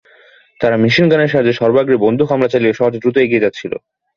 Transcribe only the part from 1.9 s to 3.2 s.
বন্দুক হামলা চালিয়ে সহজে দ্রুত